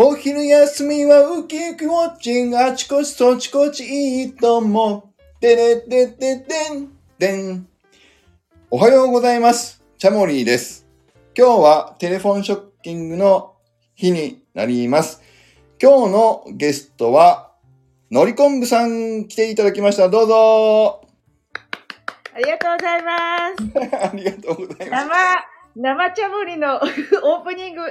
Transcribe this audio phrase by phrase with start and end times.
[0.00, 5.12] お昼休みはウキウキウォッチングあちこちそちこちいいとも。
[5.40, 7.66] てれてててんてん。
[8.70, 9.82] おはようございます。
[9.98, 10.86] チャモリーです。
[11.36, 13.56] 今日はテレフォンショッキングの
[13.96, 15.20] 日になります。
[15.82, 17.50] 今日のゲストは、
[18.12, 20.08] のりこんぶさん来ていただきました。
[20.08, 21.00] どうぞ
[22.32, 23.96] ありがとうございます。
[24.06, 25.06] ありがとうございます。
[25.74, 26.76] 生、生茶ぶりの
[27.24, 27.82] オープニング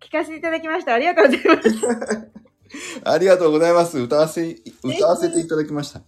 [0.00, 0.94] 聞かせていただきました。
[0.94, 2.30] ありがとうございます。
[3.04, 3.98] ありがとうございます。
[3.98, 6.02] 歌わせ、歌わせていただきました。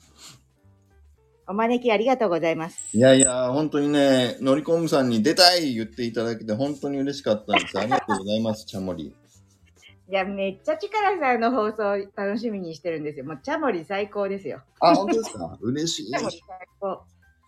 [1.48, 2.96] お招きありがとうございます。
[2.96, 7.78] いやいや、本当にね、のりこむさんに出たい言っていただけて本当に嬉しかったんです。
[7.78, 9.06] ありがとうございます、チャモリ。
[9.06, 13.24] いや、めっちゃ力さんの放送楽しみにしてるんですよ。
[13.24, 14.60] もう、チャモリ最高ですよ。
[14.80, 15.58] あ、本当ですか？
[15.60, 16.06] 嬉しい。
[16.12, 16.12] い。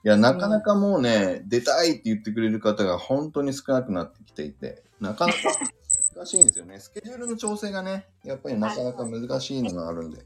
[0.04, 5.38] や、なかなかもうね、出たいって言ってくれる方が本当に少なくなってきていて、なかなか
[6.14, 6.78] 難しいんですよね。
[6.78, 10.22] スケジュールの調整がね、やっぱりなかなか難しいのがあるんで。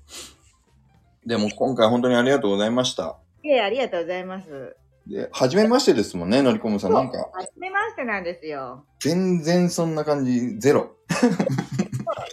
[1.24, 3.16] でも今回本当にありがとうございました。
[3.42, 4.76] いえ、ありがとうございます。
[5.06, 6.92] で、初めましてですもんね、のりこむさん。
[6.92, 8.84] なんか、はじめましてなんですよ。
[9.00, 10.96] 全然そんな感じ、ゼロ。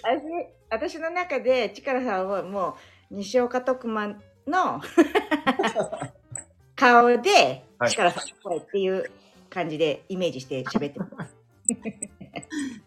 [0.01, 2.75] 私私の中で力さんはも
[3.11, 4.07] う西岡徳馬
[4.47, 4.81] の
[6.75, 9.11] 顔ではい力さんの声っていう
[9.51, 11.42] 感じでイメージして喋ってます。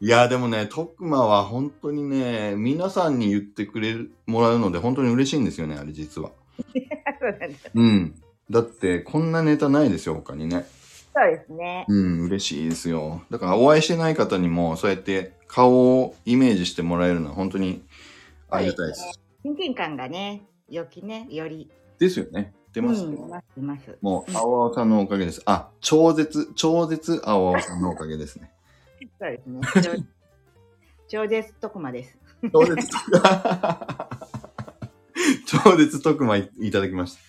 [0.01, 6.31] いや、でもね、徳間は本当にね、皆さんに言ってくれる、もらうので本当に嬉しいんですよね、あれ実は。
[7.21, 7.71] そうなんです。
[7.75, 8.15] うん。
[8.51, 10.67] だって、こんなネタないですよ、他にね。
[11.15, 11.87] そうですね。
[11.89, 13.23] うん、嬉しいですよ。
[13.31, 17.83] だから、お会いしてない方にも、そうやって顔をイメージしてもらえるのは本当に
[18.51, 19.21] ありがたいです。
[19.43, 21.71] 親近感がね、よきね、より。
[21.99, 22.53] ですよね。
[22.75, 23.09] 出ますよ。
[23.09, 23.99] うん、います、います。
[24.03, 25.41] もう、青々さんのおかげです。
[25.47, 28.51] あ、超絶、超絶青々さんのおかげですね。
[29.19, 29.61] そうですね。
[31.09, 32.19] 超超絶徳馬です。
[32.53, 32.89] 超絶、
[35.47, 37.21] 超絶特まいいただきました。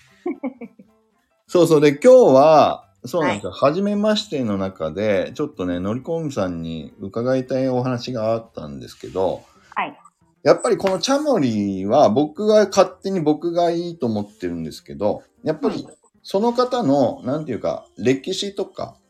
[1.47, 1.81] そうそう。
[1.81, 3.51] で、今日は、そうなんですよ。
[3.51, 9.43] はじめましての中で、ちょっとね、のりこむさんに伺いたいお話があったんですけど、
[9.75, 9.97] はい。
[10.43, 15.87] やっぱりこのチャモリは僕が勝手に僕がいいと思ってるんですけど、やっぱり
[16.23, 19.06] その方の、なんていうか、歴史とか、うん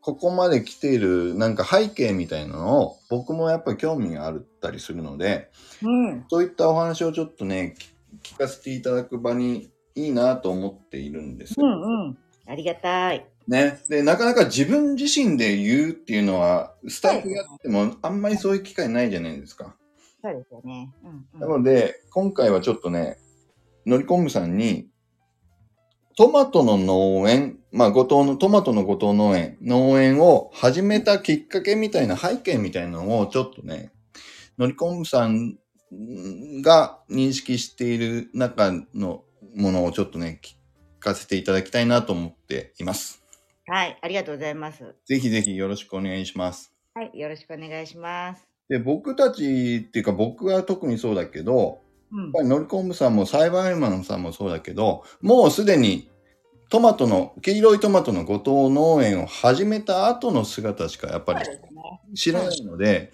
[0.00, 5.50] ここまで来ているなんか背景みたいなのを僕もやっぱり興味があったりするので、
[5.82, 6.24] うん。
[6.28, 11.66] そういったお話をちょっとね、き聞かせていただく場にいいなと思っているんですよ。
[11.66, 12.18] うんうん。
[12.46, 13.26] ありがたい。
[13.46, 13.80] ね。
[13.88, 19.76] で、なかなか自分自身で言うっていうのは、スタイフやってもあんまりそういう機会ないじゃないですか。
[20.22, 20.92] そうですよね。
[21.04, 21.08] う
[21.38, 21.62] ん、なうん。
[21.62, 23.18] ので、今回はちょっとね、
[23.86, 24.89] のりこむさんに、
[26.20, 33.90] トマトの農園、まあ、後藤の、トマトの後藤農園、農園を始めたきっかけみたいな背景みたいなのをちょっとね、
[34.58, 35.56] のりこむさん
[36.60, 39.24] が認識している中の
[39.56, 40.56] ものをちょっとね、聞
[41.02, 43.24] かせていただきたいなと思っています。
[43.66, 43.98] はい。
[44.02, 44.94] ありがとうございます。
[45.06, 46.70] ぜひぜひよろしくお願いします。
[46.92, 47.18] はい。
[47.18, 48.46] よろしくお願いします。
[48.68, 51.80] で、僕たちっていうか僕は特にそうだけど、
[52.12, 52.42] うんやっぱ。
[52.42, 56.10] りのりこんぶさんも栽培マンさんもそうだけど、もうすでに
[56.70, 61.40] トマトの、黄色いトマトの後藤農園を始めた後の姿しかやっぱり。
[62.14, 63.12] 知らないので、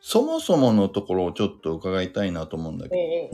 [0.00, 3.28] そもそものところをちょっと伺いたいなと思うんだけ。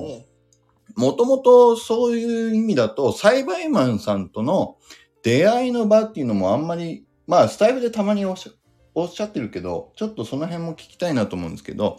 [0.96, 4.76] ど、もともとそういう意味だと、栽培マンさんとの
[5.22, 8.50] 出会いの場っていうのもあんまり、まあスタイルでたまにおっしゃ
[8.94, 11.98] おっしゃってるけど、ちょっとその辺も聞きたいなと思うんですけど、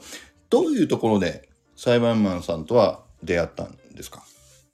[0.49, 4.23] どういうところで栽培マンさんとは出会ったんですか？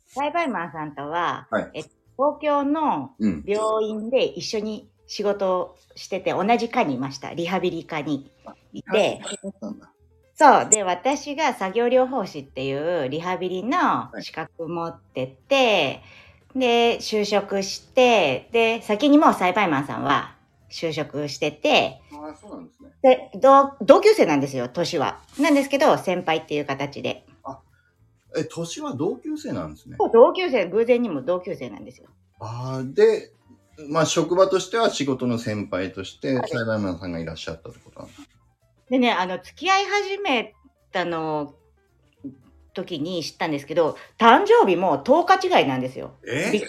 [0.07, 1.83] 栽培マンさんとは、はいえ
[2.17, 3.43] 東京のうん。
[3.47, 7.33] 病院で一緒に仕事をしてて、同じ科にいました。
[7.33, 8.29] リハビリ科に
[8.73, 9.21] いて、
[10.35, 10.69] そう。
[10.69, 12.73] で、私が作業療法士ってい
[13.05, 16.01] うリハビリの資格持ってて、
[16.53, 20.35] で、就職して、で、先にもう栽培マンさんは
[20.69, 22.89] 就職してて、ああ、そうなんですね。
[23.01, 25.19] で、同同級生なんですよ、年は。
[25.39, 27.25] なんですけど、先輩っていう形で。
[28.35, 29.97] え、年は同級生なんですね。
[30.13, 32.07] 同級生、偶然にも同級生なんですよ。
[32.39, 33.31] ああ、で、
[33.89, 38.21] まあ職場としては仕事の先輩として栽培マンさんがいらっしゃったってことなんです
[38.89, 40.53] でね、あの、付き合い始め
[40.91, 41.55] たの、
[42.73, 46.15] 時に知ったんですけど、誕生日も10日違いなんですよ。
[46.23, 46.63] びっ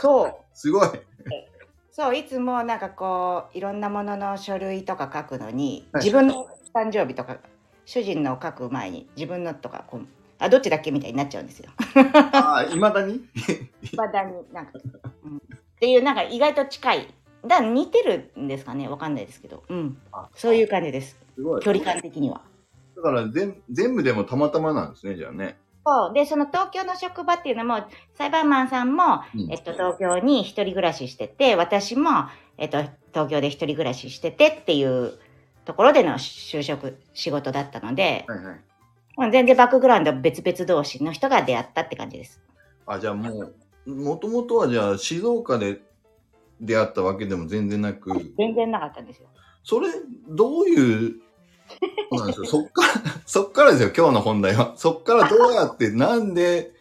[0.00, 0.34] そう。
[0.54, 0.88] すごい。
[1.90, 7.38] そう、いつもなんかこう、いろんなものの書類とか書くのに、はい自分の誕生日とか、
[7.84, 10.06] 主人の書く前に自分のとかこう、
[10.38, 11.70] あ、どっちだっけみたいになっちゃうんですよ。
[12.32, 13.20] ああ、いまだに？
[13.96, 14.72] まだになんか、
[15.24, 15.40] うん、っ
[15.78, 17.14] ていうなんか意外と近い。
[17.46, 20.28] だ似てるんですかねわかんないですけど、うんあ。
[20.34, 21.18] そういう感じです。
[21.34, 21.62] すごい。
[21.62, 22.40] 距離感的には。
[22.96, 25.58] だから全、全部でもたまたまなんですね、じゃあね。
[25.86, 26.14] そう。
[26.14, 27.84] で、その東京の職場っていうのも、
[28.14, 32.10] 裁判マンさんも、うんえっと、東京に一人暮らししてて、私も、
[32.56, 32.78] えっと、
[33.12, 35.18] 東京で一人暮らししててっていう
[35.66, 38.60] ところでの就職、仕事だったので、はいはい。
[39.16, 42.40] まあ全然バックグラウンド別々同士の人が出会ったって感じです。
[42.86, 43.52] あ、じゃあも
[43.86, 45.82] う、もともとはじゃあ静岡で
[46.60, 49.28] 出会ったわけでも全然なく、全然なかったんですよ。
[49.62, 49.88] それ、
[50.28, 51.14] どういう、
[52.10, 52.46] そうなんですよ。
[52.46, 52.88] そっから、
[53.26, 54.74] そっからですよ、今日の本題は。
[54.78, 56.72] そっからどうやって、なんで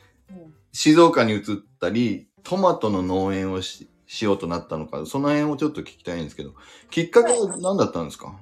[0.71, 1.43] 静岡に移っ
[1.79, 6.53] たり、トマトの農園をししようとなったのか、その辺をちょっと聞きたいんですけど、
[6.91, 8.35] きっかけは何だったんですか？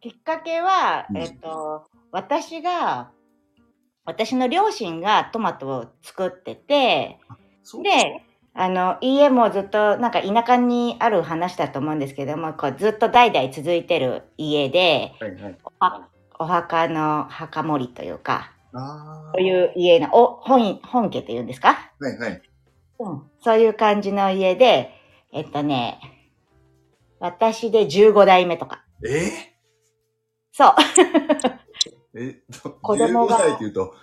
[0.00, 3.10] きっかけは、うんえっと、私が、
[4.04, 7.18] 私の両親がトマトを作ってて、
[7.82, 8.22] で、
[8.54, 15.58] あの、家もずっと、なんか田舎にある話だと思うんですけども、こうずっと代々続いてる家で、はいはい。
[15.80, 16.08] あ
[16.40, 21.70] お墓の墓守というか、あそういう家の、お、本、本家っていうんですか？
[21.70, 22.04] あ。
[22.04, 22.42] はいはい。
[23.00, 23.22] うん。
[23.42, 24.90] そういう感じの家で、
[25.32, 26.00] えっとね、
[27.20, 28.84] 私で15代目とか。
[29.06, 29.52] え
[30.52, 30.74] そう。
[32.14, 33.94] えっと、子供が15歳っていうと、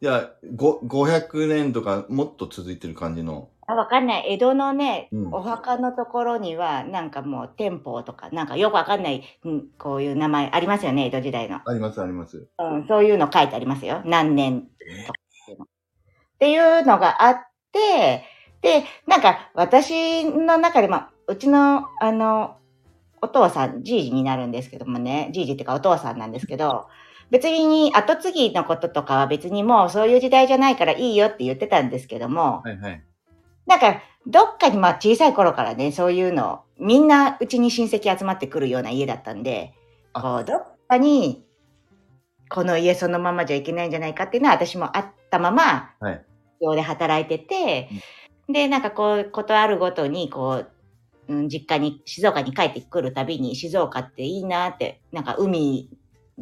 [0.00, 3.50] いや、ご500年とかもっと続いてる感じの。
[3.68, 4.32] あわかんない。
[4.32, 11.60] 江戸のね、うんお墓のところには、なんかもう店舗とか、なんかよくわかんない、うんこういう名前ありますよね、江戸時代の。
[11.64, 12.48] ありますあります。
[12.58, 14.02] うん、そういうの書いてありますよ。
[14.04, 14.68] 何年
[15.48, 15.54] え？
[15.54, 15.56] っ
[16.40, 17.36] ていうのがあっ
[17.70, 18.24] て、
[18.62, 22.56] で、なんか私の中で、まあ、うちの、あの、
[23.20, 26.88] お父さん、じいじになるんですけどもね、じいじっていうかお父さんなんですけど、
[27.32, 33.02] 別に後継ぎのこととかは別にもうそういう時代じゃないからいいよって言ってたんですけども、はいはい。
[33.66, 39.72] なんか、どっかにまあ小さい頃からね、そういうの、みんなうちに親戚集まってくるような家だったんで、
[40.12, 40.20] あ。
[40.20, 41.42] こう、どっかに、
[42.50, 46.24] この家そのままじゃいけないんじゃないかっていうのは私もあったまま、はい。
[46.60, 47.88] 寮で働いてて、
[48.46, 50.64] で、なんかこう、ことあるごとに、こ
[51.28, 55.88] う、うん、実家に、静岡に帰ってくるたびに、静岡っていいなって、なんか海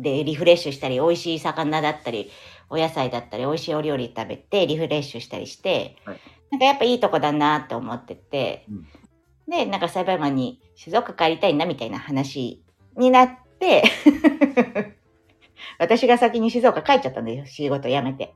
[0.00, 2.30] でリフレッシュしたり、美味しい魚だったり、
[2.68, 6.20] お野菜だったり、美味しいお料理食べてリフレッシュしたりして、はい
[6.50, 8.86] なんかやっぱいいとこだなって思ってて、うん
[9.48, 12.62] で、なんか裁判マンに静岡帰りたいなみたいな話
[12.96, 13.82] になって、
[15.78, 18.34] 私が先に静岡帰っちゃったんですよ、仕事辞めて。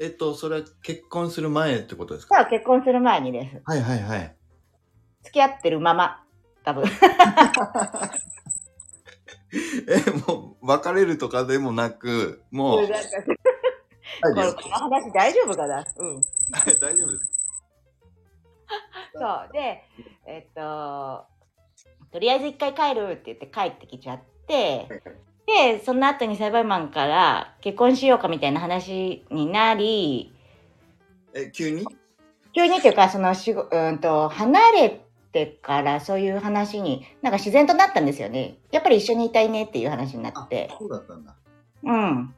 [0.00, 2.36] えっと、それは結婚する前ってことですか？
[2.36, 3.60] さあ結婚する前にです。
[3.64, 4.36] はいはいはい。
[5.24, 6.22] 付き合ってるまま、
[6.64, 6.84] 多分。
[9.52, 12.92] え、もう、別れるとかでもなく、もう、こ
[14.32, 15.84] の話大丈夫かな？
[15.96, 16.16] うん。
[16.16, 16.24] はい
[16.80, 17.30] 大丈夫です。
[19.14, 19.48] そう。
[19.52, 19.84] で、
[20.26, 21.24] えっと、
[22.12, 24.88] とりあえず一回帰るって言って帰ってきちゃって、
[25.46, 30.34] で、その後に裁判マンから結婚しようかみたいな話になり、
[31.34, 31.86] え、急に？
[32.54, 35.06] 急にっていうか、そのしご、うんと、離れ
[35.46, 38.58] てからそういう話に、なんか自然となったんですよね。
[38.70, 40.70] やっぱり一緒にいたいねっていう話になって。
[40.78, 41.34] そうだったんだ。
[41.82, 42.34] うん。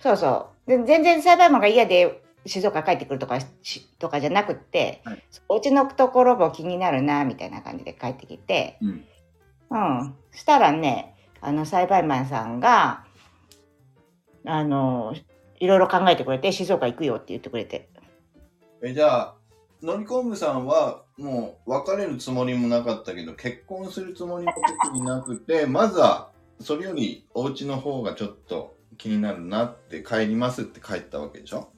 [0.00, 0.70] そうそう。
[0.70, 9.04] で全然裁判マンが嫌で静岡帰ってくるとかしとかじゃなくって、はいお家のところも気になるな、みたいな感じで帰ってきて、うん。
[9.70, 10.14] うん。
[10.32, 13.04] したらね、あの、裁判マンさんが、
[14.46, 15.14] あの、
[15.58, 17.88] いろいろ考えてくれて、静岡行くよって言ってくれて。
[18.82, 19.34] え、じゃあ、
[19.84, 24.52] のりこむさんは、もう、別れるつもりもなかったけど、結婚するつもりも
[24.86, 31.68] 特になくて、 まずは、それより、お家の方がちょっと気になるなって、帰りますって帰ったわけでしょ？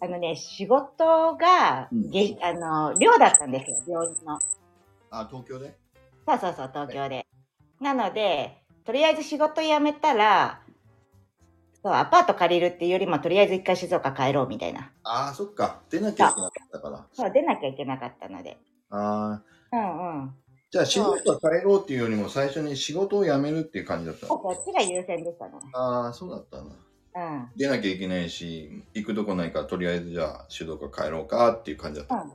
[0.00, 4.38] あのね、仕事が、うんげあの、寮だったんですよ、病院の。
[5.10, 5.76] あ、東京で？
[6.26, 7.26] そうそうそう、東京で。
[7.80, 10.60] なので、とりあえず仕事辞めたら、
[11.84, 14.90] そう、アパート借りるっていうよりも、とりあえず一回静岡帰ろうみたいな。
[15.02, 15.82] ああ、そっか。
[15.90, 17.06] 出なきゃいけなかったから。
[17.12, 18.56] そう、出なきゃいけなかったので。
[18.88, 19.76] ああ。
[19.76, 20.34] うんうん。
[20.70, 24.38] じゃあ、仕事は帰ろうっていうよりも、最初に仕事を辞めるっていう感じだったの？
[24.38, 25.52] こっちが優先でしたね。
[25.74, 26.74] ああ、そうだったんだ。
[27.16, 27.50] うん。
[27.54, 32.14] 出なきゃいけないし、行くとこないから、とりあえずじゃあ、静岡帰ろうかっていう感じだった。
[32.14, 32.32] うん。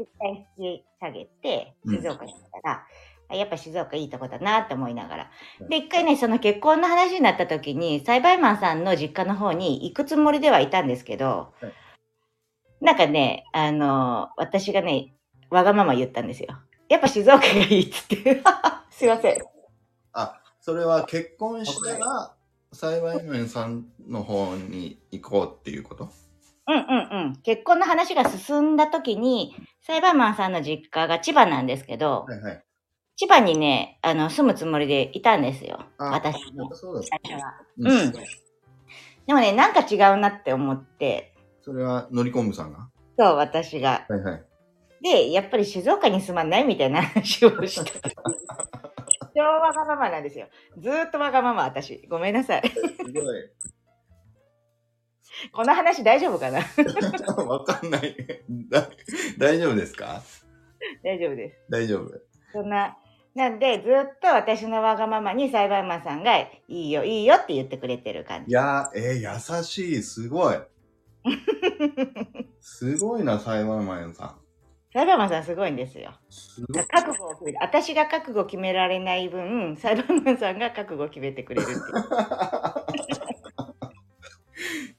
[0.00, 2.86] 一回引き下げて、うん静岡に来たら、あ
[3.30, 5.30] やっぱ静岡いいとこだなって思いながら
[5.60, 5.64] う。
[5.64, 11.72] んで、一回ね、その結婚の話になった時に、栽培マンさんの実家の方に行くつもりではいたんですけど、はい
[12.80, 15.12] なんかね、あの、私がね、
[15.50, 16.48] わがまま言ったんですよ。
[16.88, 18.40] やっぱ静岡がいいっつって。
[18.90, 19.38] すいません。
[20.12, 22.34] あ、それは結婚したら、
[22.72, 26.08] 裁判員さんの方に行こうっていうこと？
[26.68, 27.36] うんうんうん。
[27.42, 32.64] 結婚の話が進んだ時に、裁判マンさんの実家が千葉なんですけど、はいはい。
[33.18, 35.84] 千葉にね、あの、住むつもりでいたんですよ。
[35.98, 37.40] あ私も最初は。
[37.40, 37.66] た。
[37.78, 38.12] うん
[39.26, 42.88] でもね、なんか違うなって思って、それは、のりこんぶさんが？
[43.18, 44.06] そう、私が。
[44.08, 44.44] はいはい。
[45.02, 47.90] で、やっぱり静岡に住まないみたいな話をして。
[49.36, 50.46] 超わがままなんですよ。
[50.78, 52.06] ずーっとわがまま、私。
[52.08, 52.68] ごめんなさい。
[52.70, 52.76] す
[53.12, 53.50] ごい。
[55.52, 56.60] この話大丈夫かな？
[57.44, 58.16] わかんない。
[58.70, 58.88] だ
[59.36, 60.22] 大丈夫ですか？
[61.04, 61.58] 大丈夫です。
[61.68, 62.10] 大丈夫。
[62.52, 62.96] そんな、
[63.38, 68.50] なんで、ずっと私のわがままに裁判マンさんが、いいよ、いいよって言ってくれてる感じ。
[68.50, 70.02] いやー、えー、優しい。
[70.02, 70.56] すごい。
[72.60, 74.34] すごいな、裁判マンさん。
[74.92, 76.14] 裁判マンさんすごいんですよ。
[76.28, 76.66] す。
[76.88, 77.58] 覚悟を決める。
[77.60, 81.80] 私が覚悟を決められない分、裁判マンさんが覚悟を決めてくれるっていう。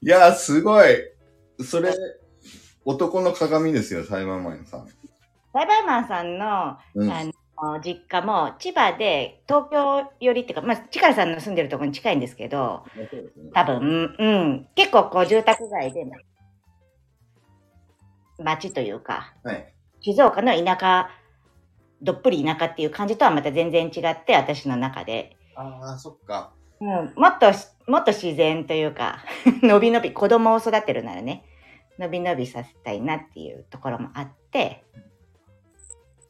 [0.00, 0.96] いやー、すごい。
[1.62, 1.92] それ、
[2.86, 4.88] 男の鏡ですよ、裁判マンさん。
[5.52, 7.10] 裁判マンさんの、うん。
[7.10, 7.32] あの
[7.84, 12.84] 実家も千葉で東京寄りっていうか、まあ、力さんの住んでるところに近いんですけど、
[13.54, 16.04] 多分、うん、結構こう住宅街で、
[18.38, 19.74] 町というか、はい。
[20.00, 21.10] 静岡の田舎、
[22.00, 25.36] どっぷり田舎っていう感じとはまた全然違って、私の中で。
[25.54, 26.52] ああ、そっか。
[26.80, 29.18] うん、もっとし、もっと自然というか、
[29.62, 31.44] のびのび、子供を育てるならね、
[31.98, 34.82] のびのびさせたいなっていうところもあって、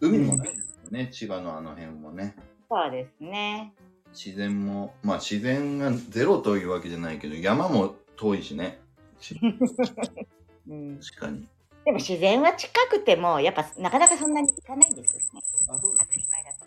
[0.00, 0.48] 海もない
[0.90, 2.34] よね、千葉のあの辺もね。
[2.68, 3.72] そうですね。
[4.12, 8.80] 自然も、まあ自然がゼロというわけじゃないけど、山も遠いしね。
[9.20, 9.38] し
[10.68, 11.48] うん、確かに。
[11.84, 15.42] でも自然は近くても、やっぱなかなかそんなに行かないんですよね。
[15.68, 16.66] あ、そう当たり前だと。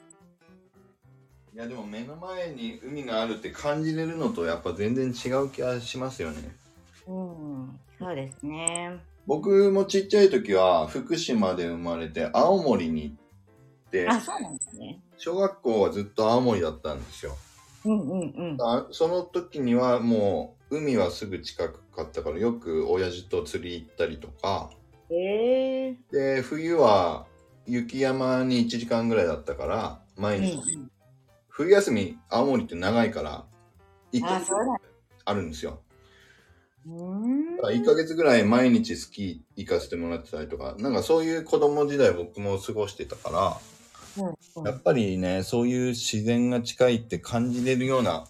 [1.53, 6.55] いやでも目の前に海があるって感じれるのとやっぱ全然違う気がしますよね。
[7.05, 8.99] うん、そうですね。
[9.27, 13.22] 僕もちっちゃい時は福島で生まれて青森に行って、
[14.07, 15.01] あ、そうなんですね。
[15.17, 17.35] 小学校はずっと青森だったんですよ。
[17.85, 18.57] うんうんうん。
[18.61, 24.71] あその時にはもう海はすぐ近くかったからよく親父と釣り行ったりとか、
[25.09, 27.25] ええで冬は
[27.65, 30.59] 雪山に1時間ぐらいだったから毎うん日、
[31.49, 33.45] 冬休み青森って長いから
[34.11, 34.51] 1ヶ月
[35.25, 35.79] あるんですよ
[36.85, 37.55] うん。
[37.57, 43.72] だから1ヶ月ぐらい毎日スキー行かせてもらってたりとかなんかそういう子供時代僕も過ごしてたからうん
[44.65, 48.25] やっぱりねそういう自然が近いって感じれるような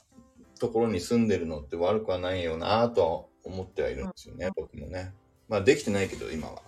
[0.59, 5.13] ところに住んでるのって悪くはないよなとは思ってはいるんですよね、僕もね
[5.49, 6.61] まあできてないけど今は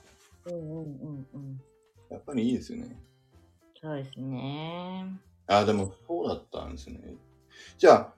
[0.45, 1.61] うんうんうんうん。
[2.09, 2.95] やっぱりいいですよね
[3.81, 5.05] そうですね。
[5.47, 6.99] あでもそうだったんですね。
[7.77, 8.13] じゃあ、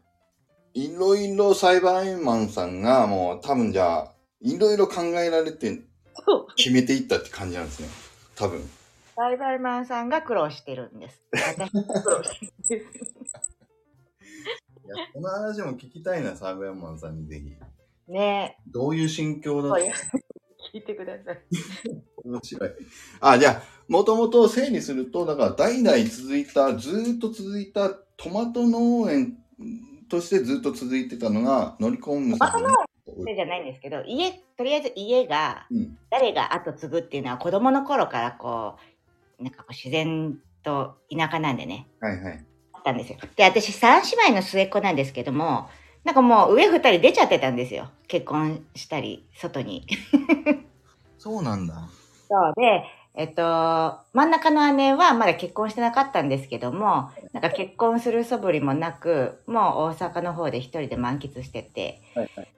[0.74, 5.82] いろいろ裁判員マンさんがもう多分じゃあ、いろいろ考えられて。
[6.56, 7.89] 決めていったって感じなんですね。
[8.36, 8.62] 多分。
[9.19, 11.19] 栽培マンさんが苦労してるんです。
[11.33, 13.15] 私も苦労してるんです。
[14.86, 17.51] いやこの話も聞きたいな、裁判員マンさんにぜひ。
[18.12, 19.91] ねどういう心境だっこれ
[20.71, 21.39] 聞いてください。
[22.24, 22.71] 面白い。
[23.19, 29.39] あ、じゃあ、もともと整理すると、だから代々続いた、ずーっと続いたトマト農園
[30.09, 32.69] としてずっと続いてたのが、のりこんむさんの。
[33.03, 35.97] それじゃないんですけど、家、とりあえず家が、うん。
[36.12, 38.97] 誰が後継ぐっていうのは子供の頃からこう、
[39.39, 42.46] なんかこう自然と田舎なんでね、はいはい。
[42.74, 43.17] あったんですよ。
[43.36, 45.70] で、私三姉妹の末っ子なんですけども、
[46.03, 47.89] なんかもう上二人出ちゃってたんですよ。
[48.08, 49.86] 結婚したり、外に。
[51.17, 51.89] そうなんだ。
[52.29, 52.84] そうで、
[53.15, 62.53] えっと、真ん中の姉はまだ結婚してなかったんですけども、なんか結婚する素振りもなく、もう大阪の方で一人で満喫してて、はいはい。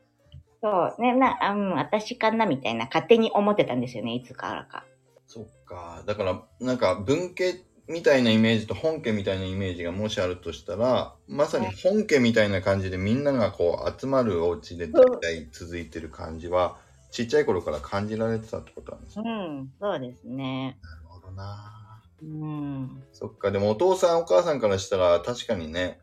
[0.62, 4.84] そう、ね、な、あうん、私かなみたいな勝手に思ってたんですよね、いつからか。
[5.30, 6.04] そっか。
[6.08, 16.78] だから、なんか文家みたいなイメージと本家みたいなイメージがもしあるとしたら、まさに本家みたいな感じでみんながこう集まるお家で大体続いてる感じは、
[17.12, 19.24] ちっちゃい頃から感じられてたってことなんですね。
[19.26, 19.30] う
[19.62, 20.78] ん、そうですね。
[20.82, 22.02] なるほどな。
[22.24, 23.04] うん。
[23.14, 23.52] そっか。
[23.52, 26.00] でもお父さんお母さんからしたら確かにね、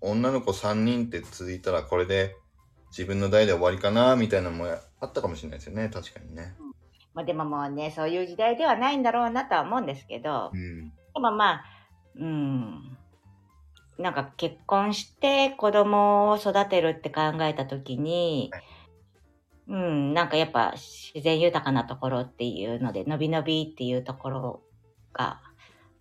[0.00, 2.36] 女の子3人って続いたらこれで
[2.90, 4.66] 自分の代で終わりかなみたいなのも
[5.00, 5.90] あったかもしれないですよね。
[5.92, 6.54] 確かにね。
[7.18, 10.90] まあでももうね、そういう時代ではないんだろうなとは思うんですけどう、ん。
[10.90, 11.64] でもまあ、
[12.14, 12.96] うん。
[13.98, 18.52] なんか結婚して子供を育てるって考えたときに、
[19.66, 24.62] うん、なんかやっぱ自然豊かなところっていうので、のびのびっていうところ
[25.12, 25.40] が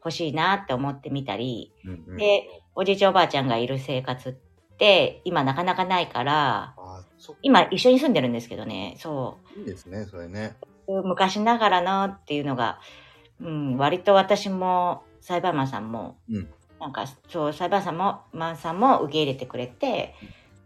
[0.05, 2.43] 欲しいなって思ってみたり、うんうん、で、
[2.75, 4.33] おじいちゃんおばあちゃんがいる生活っ
[4.77, 6.75] て今なかなかないから、
[7.41, 9.59] 今一緒に住んでるんですけどね、そう。
[9.59, 10.55] いいですね、それね。
[10.87, 12.79] 昔ながらのっていうのが、
[13.41, 20.13] うん、割と私も裁判マンさんも、うんなんかそう裁判さんもマンさんも受け入れてくれて、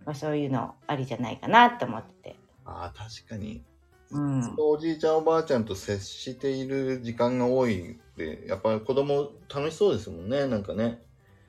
[0.05, 2.35] まあ、そういうのありじゃないかなって思ってて。
[2.65, 3.63] ああ、確かに。
[4.11, 11.01] うん、おじいちゃんおばあちゃんと接している時間が多いって、やっぱり子供楽しそうですもんね、なんかね。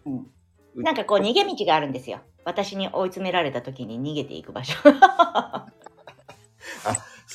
[0.07, 0.27] うん
[0.75, 2.21] なんかこう逃げ道があるんですよ。
[2.45, 4.79] 私に追い詰められた時に逃げていく場所。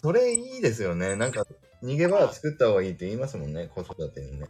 [0.02, 1.16] それいいですよね。
[1.16, 1.46] なんか、
[1.84, 4.48] 逃げ場作った方がいいって言いますもんね、子育てにね。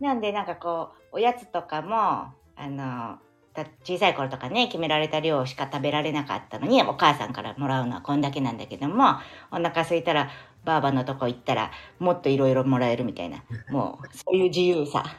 [0.00, 3.18] なんでなんかこうおやつとかもあの
[3.52, 9.16] た小さい頃とかね決められた量しか食べられなかったのにお母さんからもらうのはこんだけなんだけども
[9.50, 10.30] お腹空いたら
[10.64, 15.02] ばあばのとこ行ったらもっといろいろもらえるみたいなもうそういう自由さ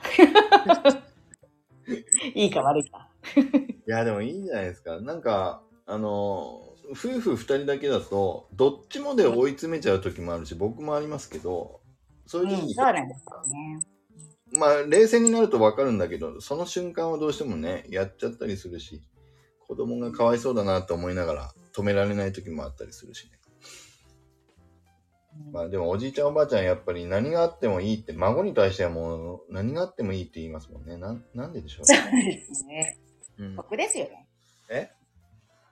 [2.33, 3.09] いいか悪いか
[3.89, 5.01] いや、でもいいじゃないですか。
[5.01, 11.81] なんか、あの、夫婦二人だけだと、どっちもで追い詰めちゃう時もあるし、僕もありますけど、
[12.25, 13.87] そういう時うんに、そうなんですよね。
[14.57, 19.03] まあ、冷静になるとわかるんだけど、その瞬間はどうしてもね、やっちゃったりするし、
[19.67, 23.39] 子供がかわいそうだなと思いながら、止められない時もあったりするしね。
[25.51, 30.97] まあでもおじいちゃんおばあちゃんやっぱり何があってもいいって、孫に対してはもう何があってもいいって言いますもんね。
[30.97, 32.97] なんなんででしょうそうですね。
[33.37, 34.27] うん、得ですよね。
[34.69, 34.91] え？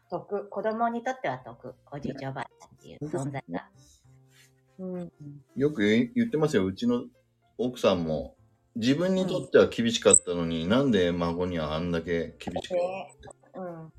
[0.09, 3.67] 得子供にとっては得おじいちゃんおばあちゃんっていう存在が、
[4.79, 5.11] うん、
[5.55, 6.65] よく言言ってますよ。
[6.65, 7.03] うちの
[7.57, 8.35] 奥さんも、
[8.75, 13.15] 自分にとっては厳しかったのに、なんで孫にはあんだけ厳しくね
[13.55, 13.91] うん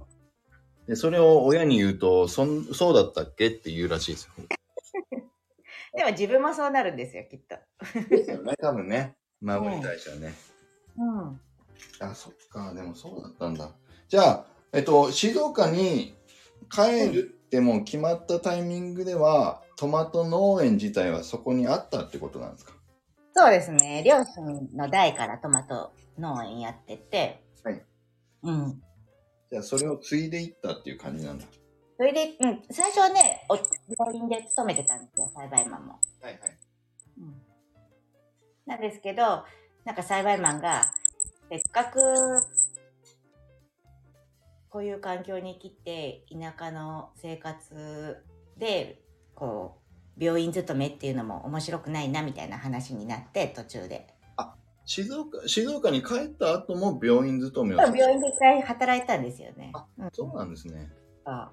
[0.89, 3.49] で、それを親に言うと、そんそうだったっけ？
[3.49, 4.33] って言うらしいですよ。
[5.95, 7.57] でも自分もそうなるんですよ、きっと。
[8.09, 9.17] ですよね、 多分ね。
[9.43, 10.33] 孫に対してはね。
[10.97, 11.41] うん。
[12.01, 13.71] あ、そっか、でもそうだったんだ。
[14.09, 16.15] じゃあ、えっと、静岡に
[16.71, 22.73] 帰るってもう決まったタイミングでは、トマト農園自体はそこにあったってことなんですか？
[23.35, 24.03] そうですね。
[24.05, 27.43] 両親の代からトマト農園やってて。
[27.63, 27.83] はい。
[28.43, 28.83] うん。
[29.51, 31.47] じゃあ、それを継いでいったっていう感じなんだ。
[31.97, 35.93] それで、うん、最初はね、お病院で勤めてたんですよ、栽培マンも。
[36.21, 36.59] はいはい。
[37.21, 37.43] うん。
[38.67, 39.45] なんですけど、
[39.85, 40.85] なんか栽培マンが、
[41.49, 41.99] せっかく、
[44.71, 48.17] こういう環境に来て、田舎の生活
[48.59, 49.01] で、
[49.35, 49.79] こ
[50.19, 54.15] う、病院勤めっていうのも面白くないな、みたいな話になって、途中で。
[54.89, 59.71] 静岡、静岡に帰った後も病院勤めを病院で一回働いたんですよね。
[59.75, 60.91] あうんそうなんですね。
[61.27, 61.51] そう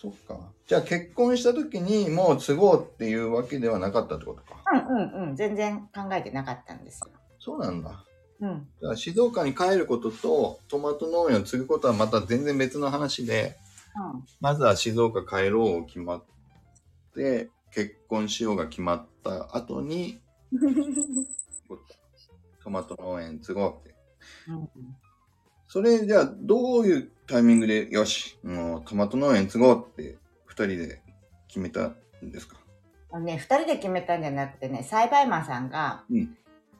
[0.00, 0.52] そっか。
[0.64, 4.62] じゃあ結婚した時にもう継ごうっていうわけではなかったってことか。
[4.72, 7.08] うんうんうん、全然考えてなかったんですよ。
[7.40, 8.04] そうなんだ。
[8.40, 8.68] うん。
[8.80, 13.56] じゃあ静岡に帰ることとトマト農園を継ぐことはまた全然別の話で、
[14.40, 16.24] まずは静岡帰ろうを決まっ
[17.14, 20.20] て、結婚しようが決まった後に、
[20.52, 20.74] うん。
[22.62, 23.94] トマト農園継ごうって。
[24.48, 24.68] うん
[25.70, 31.02] それじゃあどういうタイミングで、よし、もうトマト農園継ごうって二人で
[31.46, 32.56] 決めたんですか？
[33.20, 36.38] ね、二人で決めたんじゃなくてね、栽培マンさんが、うん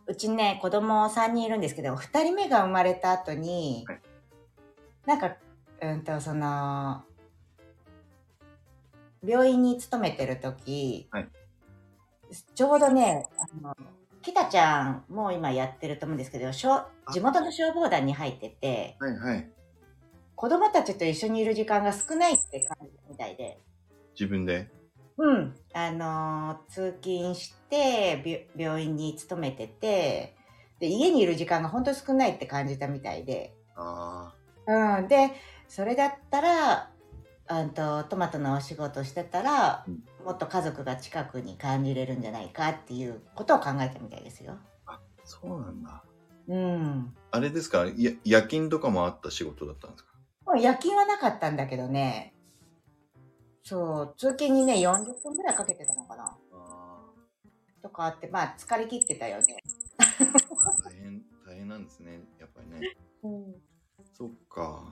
[0.09, 4.01] うちね、子供3人いるんですけど、二人目が生まれた後に、はい。
[5.05, 5.37] なんか、
[5.83, 7.05] うんと、その、
[9.23, 11.29] 病院に勤めてる時、はい。
[12.55, 13.77] ちょうどね、あの、
[14.23, 19.51] 北ちゃんも今やってると思うんですけど、しょ地元の消防団に入ってて、はいはい。
[20.35, 23.59] 子供たちと一緒にいる時間が少ないって感じみたいで、
[24.18, 24.71] 自分で？
[25.18, 30.37] うん、あのー通勤してび病院に勤めてて
[30.78, 34.33] で家にいる時間が本当少ないって感じたみたいで、あ
[34.66, 35.33] うん、で
[35.68, 36.90] それだったら
[37.50, 40.04] あんとトマトのお仕事してたら、うん。
[40.24, 44.59] もっと家族が近くに感じれるんじゃないかっていうことを考えたみたいですよ。
[44.85, 46.04] あ、そうなんだ。
[46.48, 47.87] うん、あれですか？
[47.96, 50.11] や夜勤とかもあった仕事だったんですか？
[50.44, 52.35] もう夜勤はなかったんだけどね。
[53.62, 56.37] そう通勤にね40分ぐらいかけてたのかな。
[56.47, 56.47] あ
[57.83, 59.57] とかあってまあ疲れ切ってたよね。
[59.99, 60.05] あ
[60.88, 62.21] 大変、大変なんですね。
[62.38, 62.97] やっぱりね。
[63.23, 63.55] うん
[64.14, 64.85] そっか。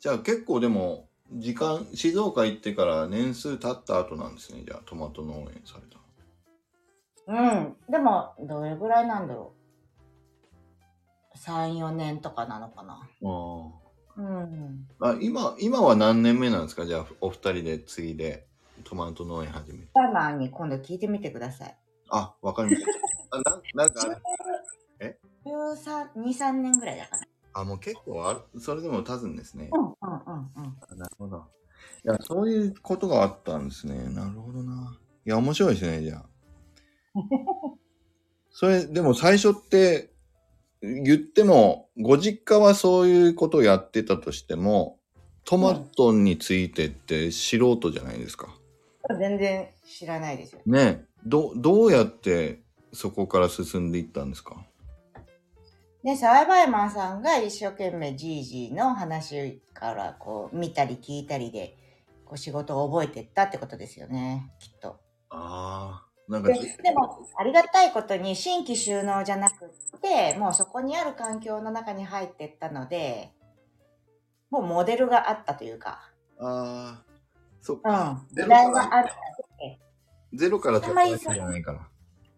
[0.00, 4.62] じゃあ結構でも、時間、静岡行ってから年数経った後なんですね。
[4.66, 5.98] じゃあトマト農園された
[7.32, 7.52] の。
[7.58, 7.76] うん。
[7.90, 9.54] でも、どれぐらいなんだろ
[11.34, 11.38] う。
[11.38, 13.08] 3、4年とかなのかな。
[13.20, 14.86] うん。
[15.00, 16.86] ああ今、今は何年目なんですか？
[16.86, 18.48] じゃあお二人で次いで
[18.84, 19.88] トマト農園始めて。
[19.94, 21.76] タイマーに今度聞いてみてください。
[22.10, 22.90] あ、わかりました。
[23.30, 27.16] あななんかあれ13、2、3年ぐらいだか
[27.54, 29.70] あ、もう結構ある、それでも経つんですね。
[29.70, 29.78] な。
[29.78, 30.76] うん、うん、うん、うん。
[30.90, 31.44] あなるほど。
[32.04, 34.08] いや、そういうことがあったんですね。
[34.10, 34.98] なるほどな。
[35.26, 36.26] いや、面白いですね、じゃあ。
[38.50, 40.10] それ、でも最初って、
[40.80, 44.98] 言っても、ご実家はそういうことをやってたとしても、
[45.44, 48.54] トマトについてって素人じゃないですか。
[49.18, 50.60] 全然知らないですよ。
[50.66, 54.56] ねど、どうやってそこから進んでいったんですか？
[56.04, 61.76] で、サイバイマンさんが一生懸命ジージーの話からこう見たり聞いたりで、
[62.24, 65.00] こう仕事を覚えてったってことですよね、きっと。
[65.30, 73.32] ああ、なんかで、でも、ありがたいことに新規収納じゃなくって、もうそこにある環境の中に入ってったので、
[74.50, 77.04] もうモデルがあったというか、ああ、
[77.60, 78.10] そっうか。
[78.10, 79.08] ん、時ゼロかがある
[80.34, 81.88] ゼロからあんまりわけじゃないから。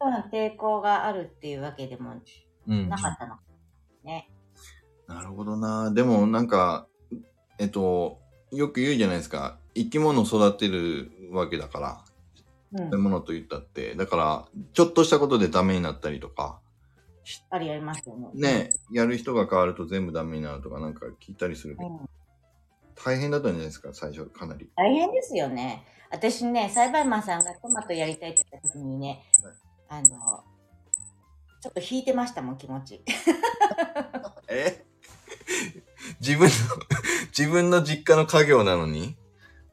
[0.02, 2.14] うん、抵抗があるっていうわけでも
[2.66, 2.88] うん。
[2.88, 3.36] なかったの。
[4.04, 4.30] ね。
[5.06, 5.90] なるほどな。
[5.92, 6.86] でもなんか、
[7.58, 8.18] えっと、
[8.52, 9.58] よく言うじゃないですか。
[9.74, 12.04] 生き物を育てるわけだから、
[12.72, 12.96] うん食べ。
[12.98, 13.94] 物と言ったって。
[13.96, 16.60] だから、ちょっとしたことでダメになったりとか、
[17.50, 18.30] ありありますよね。
[18.34, 22.08] ね、やる人が変わると全部ダメになるとかなんか聞いたりするけど、うん。
[22.94, 24.68] 大変だったんじゃないですか、最初、かなり。
[24.76, 25.84] 大変ですよね。
[26.10, 29.22] 私ね、栽培マンさんがトマトやりたいって言った時にね、
[29.88, 30.44] あの、
[31.62, 33.04] ちょっと引いてましたもん、気持ち。
[34.48, 34.84] え？
[36.20, 36.54] 自分の、
[37.36, 39.16] 自分の実家の家業なのに？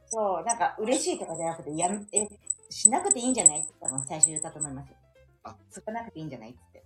[0.10, 2.28] そう、なんか嬉しいとかじゃなくて、やめ、え、
[2.70, 4.96] しなくていいんじゃないって多分最初言ったと思いますよ。
[5.44, 6.84] あ、少なくていいんじゃないって。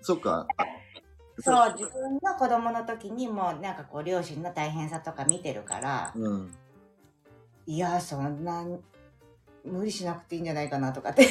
[0.00, 0.46] そっか。
[1.38, 6.54] そう、自分の子供の時にも、なんかこう、両親の大変さとか見てるから、うん。
[7.66, 8.64] いや、そんな、
[9.64, 11.28] 無理しなくていいんじゃないかなとかって。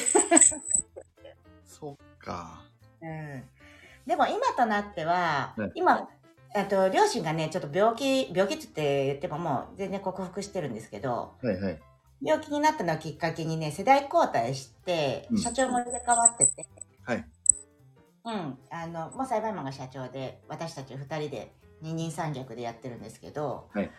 [1.66, 2.64] そっか。
[3.02, 3.44] うん。
[4.06, 6.08] でも今となっては、ね今、
[6.56, 11.80] えっと、両親がね、ちょっと病気、病気って言って言ってももう全然克服してるんですけど、はいはい。
[12.22, 16.68] 病気になったのをきっかけにね、世代交代してう、ん社長も入れ替わってて、
[17.04, 17.26] はい。
[18.24, 23.92] うん、あの、もう裁判マンが社長で、私たち二人で二人三脚でやってるんですけど、はい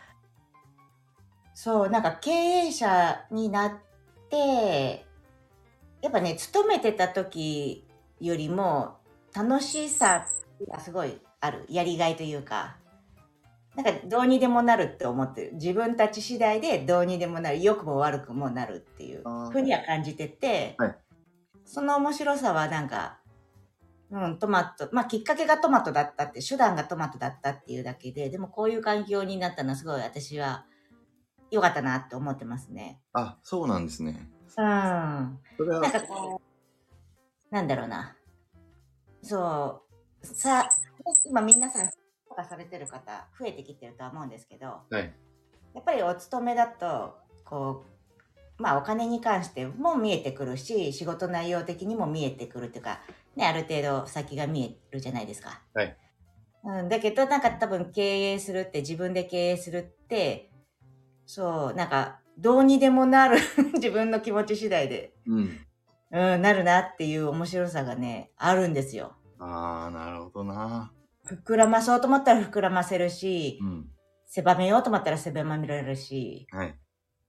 [1.55, 3.73] そう、なんか経営者になっ
[4.31, 5.07] て、
[6.01, 7.87] やっぱね、勤めてた時
[8.21, 8.97] よりも
[9.35, 10.27] 楽しさ
[10.69, 11.67] がすごいある。
[11.69, 12.77] やりがいというか、
[13.77, 15.55] なんかどうにでもなるって思ってる。
[15.55, 17.62] 自分たち次第でどうにでもなる。
[17.62, 20.97] 良くも悪くもなるっていうふうには感じてて、はい
[21.65, 23.19] その面白さはなんか、
[24.11, 30.67] うん、トマト、まあきっかけがトマトだったって、手段がトマトだったっていうだけで、でもこういう環境になったのはすごい私は
[31.53, 33.03] 良かったなって思ってますね。
[33.12, 34.27] あ、そうなんですね。
[34.57, 34.65] うん。
[34.65, 36.41] なそれはん、かこ
[37.51, 38.17] う、なんだろうな。
[39.23, 39.83] そ
[40.23, 40.69] う、さ、
[41.27, 41.91] 今皆さん、
[42.27, 45.12] とかされてる方、増えてきてるとは思うんですけど、はい。
[45.75, 47.85] やっぱりお勤めだと、こ
[48.59, 53.01] う、まあお金に関しても見えてくるし、仕事内容的にも見えてくるっていうか、
[53.37, 55.61] ね、ある程度先が見えるじゃないですか。
[55.75, 55.97] はい。
[56.65, 60.52] うん、だけど、なんか多分経営するって、自分で経営するって、
[61.27, 63.39] そう、なんか、どうにでもなる
[63.75, 65.59] 自分の気持ち次第で、うん。
[66.15, 69.17] うん、なるなっていう面白さがね、あるんですよ。
[69.39, 70.93] ああ、なるほどな。
[71.25, 73.91] 膨らまそうと思ったら膨らませるし、うん。
[74.27, 76.79] 狭めようと思ったら狭められるし、はい。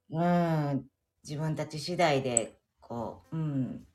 [0.09, 0.85] うん、
[1.23, 3.87] 自分たち次第で、こう、うん、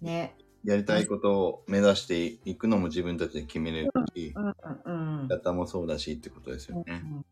[0.00, 6.84] ね、やりたいことを目指していくのも自分たちで決めれるし、うん、うん、うんやったもそうだしってことですよね。
[6.88, 7.24] うん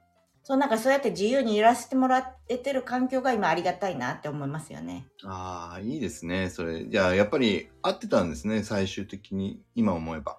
[0.48, 5.06] そう、なんかそうやって自由にいらせてもらえてる環境が今ありがたいなって思いますよね。
[5.26, 6.48] ああ、いいですね。
[6.48, 6.86] それ。
[6.86, 8.62] じゃあ、やっぱり合ってたんですね。
[8.62, 10.38] 最終的に、今思えば。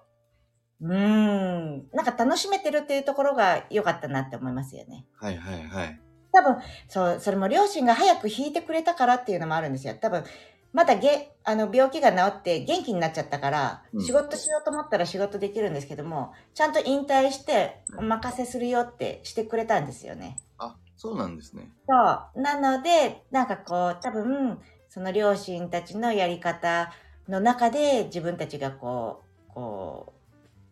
[0.80, 5.06] うん、なんか楽しめてるっていうところが良かったなって思いますよね。
[5.14, 6.00] はいはいはい。
[6.32, 6.56] 多分、
[6.88, 9.94] そう、それも両親が早く引いてくれたからっていうのもあるんですよ。
[9.94, 10.24] 多分、
[10.72, 20.36] まだげあの病気が治って元気になっちゃったから、うん仕事しようと思ったら仕事できるんですけども、ちゃんと引退してお任せするよってしてくれたんですよね。
[20.58, 21.70] あ、そうなんですね。
[21.88, 21.94] そ
[22.36, 22.40] う。
[22.40, 26.92] なので、なんかこう、多分、その両親たちのやり方
[27.28, 30.12] の中で自分たちがこう、こ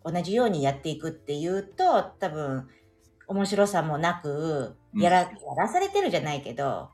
[0.04, 2.68] う、同じようにやっていくっていうと、多分、
[3.26, 6.90] 面白さもなく、うんやら、やらされてるじゃないけど、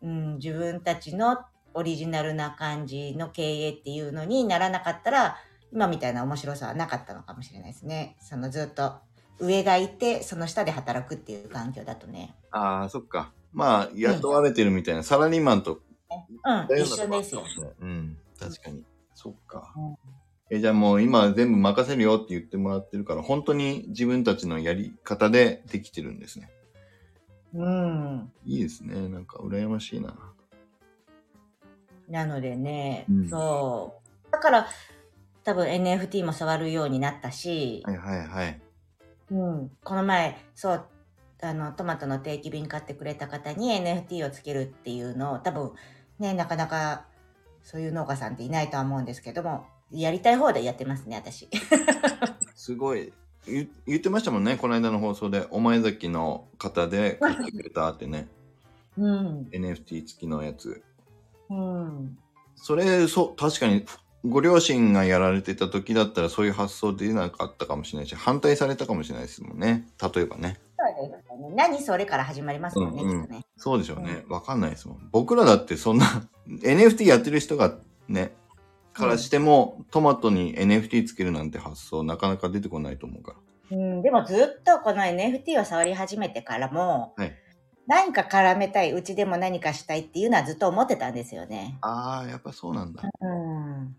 [0.00, 1.38] うん、自分たちの
[1.74, 5.36] オリジナルな感じの経営っていうのにならなかったら、
[5.72, 8.16] 今みたいな面白さはなかったのかもしれないですね。
[8.20, 8.94] そのずっと
[9.38, 12.34] 上がいて、その下で働くっていう環境だとね。
[12.50, 13.32] ああ、そっか。
[13.52, 17.44] まあ、雇われてるみたいな、サラリーマンとうん、一緒ですよ
[17.80, 18.82] うん、確かに。
[19.14, 19.72] そっか。
[19.76, 19.96] うん
[20.50, 26.50] え、じゃあもう今全部任せるよって言ってもらってるから、本当に自分たちのやり方でできてるんですね。
[27.54, 28.32] うん。
[28.46, 29.08] いいですね。
[29.08, 30.16] なんか羨ましいな。
[32.08, 34.32] なのでね、うんそう。
[34.32, 34.66] だから、
[35.44, 38.60] 多分 NFT も触るようになったし、はいはいはい。
[39.30, 40.84] うん、この前、そう、
[41.40, 45.72] あの、トマトの定期便買ってくれた方に NFT をつけるっていうのを、多分、
[46.18, 47.06] ね、なかなか
[47.62, 51.48] そういう農家さんっていないとは思うんですけども、やりたい方でやってますね、私。
[52.56, 53.12] すごい。
[53.46, 58.28] 言言ってましたもんね、この間の放送で、お前崎の方で買ってくれたってね、
[58.96, 59.48] うん。
[59.52, 60.82] NFT 付きのやつ。
[61.50, 62.18] うん。
[62.56, 63.84] それ、そう、確かに、
[64.24, 69.86] ご両親がやられてた時だったらそういう発想出なかったかもしれないし、反対されたかもしれないですもんね。
[70.14, 70.58] 例えばね。
[70.76, 71.54] そうですよね。
[71.54, 73.46] 何それから始まりますもんね、うんうんきっとね。
[73.56, 74.24] そうでしょうね。
[74.28, 75.08] わかんないですもん。
[75.12, 76.06] 僕らだってそんな
[76.48, 77.76] NFT やってる人が
[78.08, 78.32] ね、
[78.92, 83.32] からしても、トマトに NFT つけるなんて発想なかなか出てこないと思うか
[83.70, 83.76] ら。
[83.76, 87.32] うん、でもずっとこの NFT を触り始めてからも、はい
[87.88, 91.78] 何か絡めたい、うちでも何かしたいっていうのはずっと思ってたんですよね。
[91.80, 93.02] ああ、やっぱそうなんだ。
[93.20, 93.96] うん。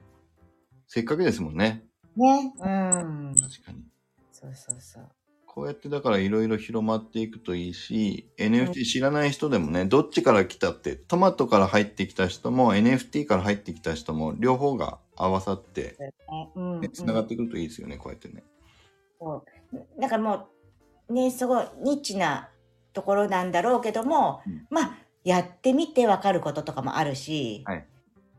[0.87, 1.83] せっかくですもんね。
[2.15, 2.53] ね。
[2.55, 3.35] うん。
[3.35, 3.83] 確かに。
[4.31, 5.09] そうそうそう。
[5.47, 15.97] こうやってだからいろいろ広まっていくといいし、NFT 知らない人でもね、どっちから来たって、トマトから入ってきた人も NFT から入ってきた人も両方が合わさって、
[16.81, 18.43] ねつながってくるといいですよね、こうやってね。
[19.19, 19.99] そう。
[19.99, 20.47] だからも
[21.09, 22.49] う、ね、すごいニッチな
[22.93, 27.85] ところなんだろうけども、うんまあ、やってみてわかることとかもあるし、はい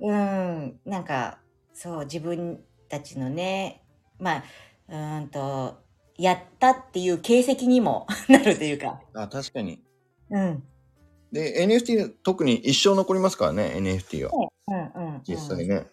[0.00, 1.38] うん、なんか、
[1.74, 3.82] そう、自分たちのね、
[4.18, 4.44] まあ、
[4.88, 5.78] うーんと、
[6.16, 9.82] やったっていう形跡にも なるというか、あ、確かに。
[10.30, 10.62] うん。
[11.32, 14.30] で、NFT 特に一生残りますからね、NFT は。
[14.68, 15.22] うんうん、うん。
[15.26, 15.86] 実際ね。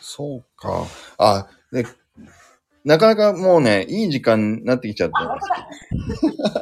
[0.00, 0.84] そうか。
[1.18, 1.84] あ、で、
[2.84, 6.55] なかなかもうね、いい時間になってきちゃった。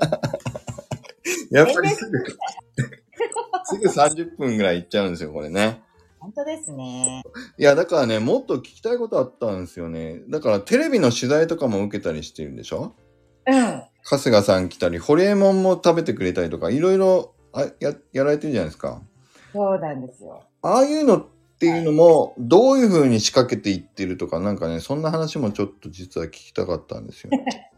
[1.55, 2.19] やっぱり すぐ、
[3.65, 5.83] すぐ30分ぐらいいっちゃうんですよ、これね。
[6.19, 7.23] 本当ですね。
[7.59, 10.23] いや、だからね、もっと聞きたいことあったんですよね。
[10.29, 12.95] だからテレビの取材とかも受けたりしてるんでしょ？
[13.47, 13.83] うん。
[14.03, 19.03] 春日さん来たり、ホリエモンも食べてくれたりとか、いろいろあややられてるじゃないですか。
[19.53, 20.43] そうなんですよ。
[20.63, 21.27] ああいうのっ
[21.61, 27.31] ていうのも、どういう風に仕掛けていってるとか、なんかね、そんな話もちょっと実は聞きたかったんですよ。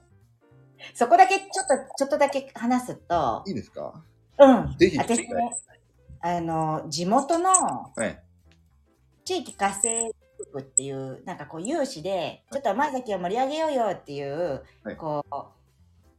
[0.96, 4.02] そこだけ、ちょっと、ちょっとだけ話すと、いいですか？
[4.38, 4.76] うん。
[4.78, 5.26] ぜひ私ね、
[6.20, 8.18] あの、地元のはい。
[9.26, 14.96] 地域活性グループっていう、なんかこう有志で、ちょっと前崎を盛り上げようよっていう、はい。
[14.96, 15.34] こう、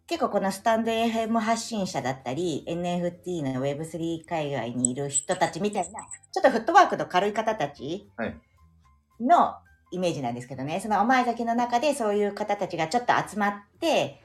[0.06, 8.38] 結構このスタンド FM 発信者だったり、NFT の Web3 海外にいる人たちみたいな、ちょっとフットワークの軽い方たちはい。
[9.20, 9.56] の
[9.90, 14.22] イメージなんですけどね、そのお前崎の中でそういう方たちがちょっと集まって、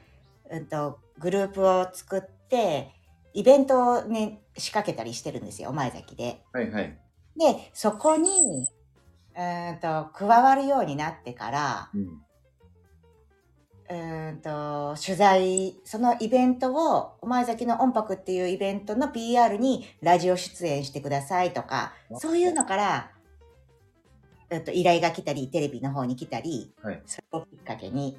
[0.52, 2.92] うんと、グループを作って、
[3.32, 6.42] イベントをね、仕掛けたりしてるんですよ、お前崎で。
[6.52, 6.98] はいはい。
[7.36, 8.68] で、そこに、
[9.34, 12.02] うーんと、加わるようになってから、うん。
[13.88, 23.12] うーんと、取材、そのイベントを、お前崎の音楽っていうイベントの PR にラジオ出演してくださいとか、そういうのから、
[24.50, 28.18] うんと、依頼が来たり、テレビの方に来たり、はいそれをきっかけに、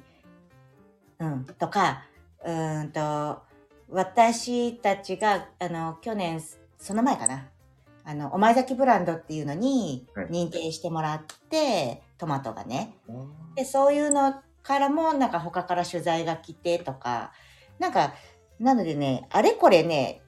[1.20, 2.02] うん、とか、
[2.44, 3.42] うーんと、
[3.90, 6.40] 私たちが、あの、去年、
[6.78, 7.48] その前かな、
[8.04, 12.96] あの、お前崎ブランドっていうのにはい認定してもらって、トマトがね、
[13.54, 17.32] で、そういうのからも、なんか他から取材が来てとか、
[17.78, 18.14] なんか、
[18.58, 20.22] なのでね、あれこれね、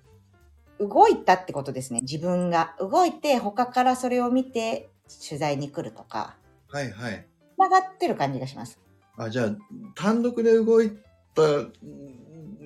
[0.79, 2.01] 動いたってことですね。
[2.03, 2.75] 自分が。
[2.79, 4.91] 動いて、他からそれを見て、
[5.27, 6.37] 取材に来るとか、
[6.69, 7.27] はいはい。
[7.57, 8.79] 繋がってる感じがします。
[9.17, 9.57] あ、じゃあ、
[9.95, 10.99] 単独で動い
[11.37, 11.43] た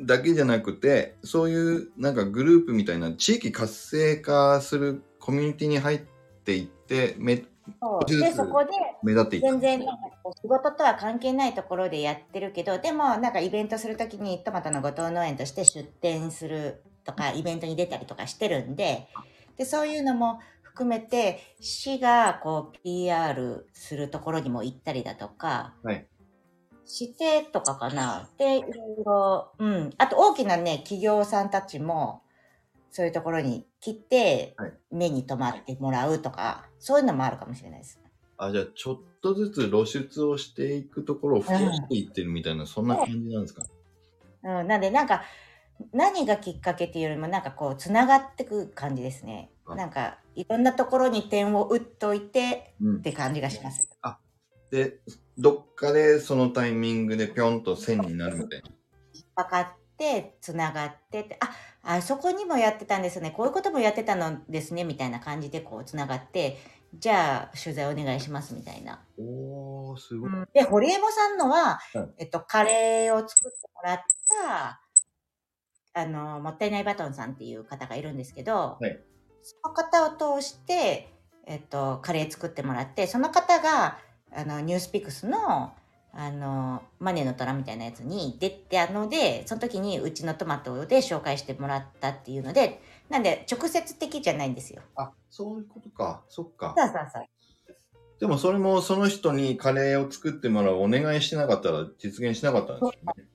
[0.06, 6.00] だけじゃなくて、そういうなんかグループみたいな地域活性化するコミュニティに入っ
[6.44, 7.44] ていって、め
[7.80, 8.70] そで、そこで、
[9.02, 9.42] 目立っていく。
[9.44, 19.08] 全然なんかこう仕事とは関係ないところでやってるけど、でもなんかイベントするときにトマトの後藤農園として出店するとか、イベントに出たりとかしてるんで、
[19.56, 26.06] で、そういうのも含めて、市がこう PR するところにも行ったりだとか、はい
[26.90, 28.28] してとかかな。
[28.38, 28.72] で、いろい
[29.04, 29.90] ろ、うん。
[29.98, 32.22] あと大きなね、企業さんたちも、
[32.90, 38.00] そういうところに来てはい、目に留まってもらうとか、そういうのもあるかもしれないです。
[38.36, 43.62] あ、じゃあ、ちょっとずつ露出をしていくところを増やしていってるみたいな、そんな感じなんですか？
[44.42, 45.22] うん、なんでなんか
[45.92, 49.50] 何がきっかけっていうよりもなんかこうつながってく感じですね。
[49.66, 53.00] あなんかいろんなところに点を打っといてうんっ。
[53.02, 53.88] て感じがします。
[54.70, 55.00] で、
[55.40, 58.70] どっかでそのタイミングでぴょんと線になるみたいな。
[59.44, 66.58] 分かってつながってってああそこにもやってたんですねこういうこともやってたのですねみたいな感じでこうつながって
[66.94, 69.00] じゃあ取材お願いしますみたいな。
[69.18, 70.30] おー、すごい。
[70.52, 74.00] で、堀江もさんのは、はいえっと、カレーを作ってもらっ
[74.44, 74.80] た、
[75.94, 79.00] あの、もったいないバトンさんっていう方がいるんですけど、はい
[79.42, 81.14] その方を通して、
[81.46, 83.98] えっと、カレー作ってもらって、その方が、
[84.32, 85.72] あの、ニュースピックスの、
[86.12, 94.82] あの、マネーの虎みたいなやつに出てあので、その時にうちのトマトで紹介してもらったっていうので、なんで直接的じゃないんですよ。
[94.96, 96.22] あ、そういうことか。
[96.28, 96.74] そっか。
[96.76, 97.24] そうそうそう。
[98.18, 103.28] でもそれもその人にカレーを作ってもらうお願いしてなかったら実現しなかったんですよね。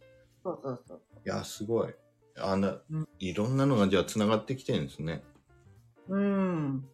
[0.43, 1.01] そうそうそう。
[1.25, 1.93] いや、すごい。
[2.37, 5.23] あのうん、いろんなのがじゃあ繋がってきてるんですね。
[6.09, 6.85] うん。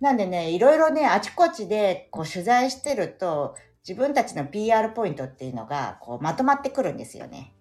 [0.00, 7.54] なんでね、いろいろね、あちこちでこう取材してると、自分たちの PR ポイントっていうのがこうまとまってくるんですよね。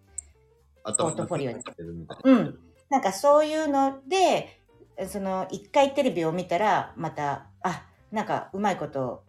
[0.83, 1.63] 頭ポートフォリオに
[2.23, 2.59] うん。
[2.89, 4.61] なんかそういうので、
[5.07, 9.23] その一回テレビを見たら、また、あ、なんかうまいこと、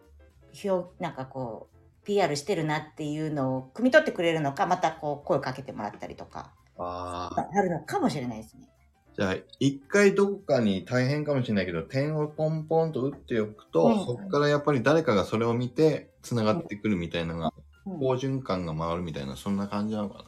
[0.63, 7.47] 表、なんかこう、PR してるなっていうのを汲み取ってくれるのか、またこう声をかけてもらったりとか、ああ。
[7.53, 8.69] あるのかもしれないですね。
[9.17, 20.25] じゃあ、一回どこかに大変かもしれないけど、点をポンポンと打っておくと、うんそこからやっぱり誰かがそれを見て繋がってくるみたいなのが、うん好循環が回るみたいな、そんな感じなのか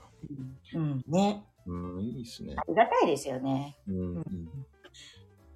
[0.74, 0.80] な？
[0.80, 1.44] うん、ね。
[1.68, 2.56] うん、いいですね。
[2.58, 3.78] ありがたいですよね。
[3.88, 4.24] うんうんうん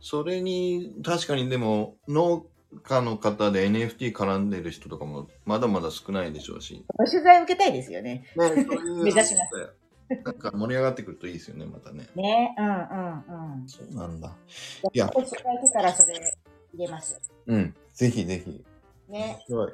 [0.06, 2.46] それに、確かにでも、農
[2.84, 6.86] 家の方で NFT 絡んでる人とかもまだまだ少ないでしょうし。
[7.10, 8.26] 取材受けたいですよね。
[8.36, 8.66] ね、
[9.02, 9.46] 目指しま
[10.24, 12.08] なんか盛り上がってくるといいですよね、またね。
[12.16, 13.68] ね、うんうんうん。
[13.68, 14.36] そうなんだ。
[14.92, 15.14] いやか
[15.82, 16.14] らそれ
[16.74, 17.20] 入れます。
[17.48, 18.64] うん、ぜひぜひ。
[19.10, 19.40] ね。
[19.48, 19.74] すごい。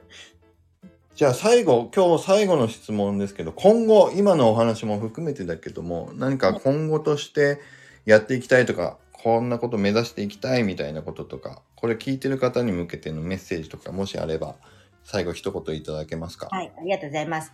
[1.15, 7.60] じゃあ最後、今日最後の質問ですけど、今後、今のお話も含めてだけども、何か今後として
[8.06, 14.56] やっていきたいとか、こんなこと目指していきたいみたいなこととか、これ聞いてる方に向けてのメッセージとか、もしあれば、
[15.04, 16.47] 最後一言いただけますか？
[16.52, 17.52] はい、ありがとうございます。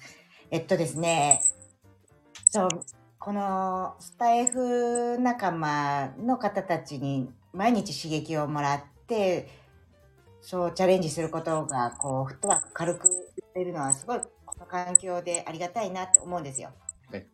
[0.52, 1.42] えっとですね、
[2.46, 2.70] そう、
[3.20, 9.48] このスタイフ仲間の方たちに毎日刺激をもらって、
[10.42, 13.10] そう、チャレンジすることが、こう、フットワーク軽く
[13.56, 16.70] いるのは、すごい、この環境でありがたいなって思うんですよ。
[17.12, 17.26] はい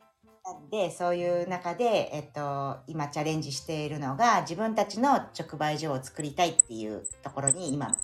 [0.44, 7.96] なんで、そういう中で、えっと、今チャレンジしているのが、自分たちの直売所を作りたいっていうところに今、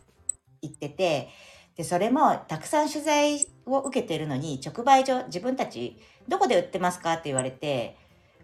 [0.62, 1.30] 行ってて、
[1.78, 5.96] で、それもたくさん取材を受けているのに、直売所、自分たち、
[6.28, 7.14] どこで売ってますか？
[7.14, 7.96] って言われて、